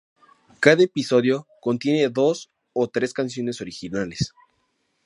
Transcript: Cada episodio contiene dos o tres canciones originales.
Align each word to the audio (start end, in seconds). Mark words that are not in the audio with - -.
Cada 0.59 0.81
episodio 0.81 1.45
contiene 1.59 2.09
dos 2.09 2.49
o 2.73 2.89
tres 2.89 3.13
canciones 3.13 3.61
originales. 3.61 4.33